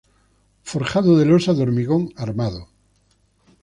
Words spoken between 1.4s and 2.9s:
de hormigón armado.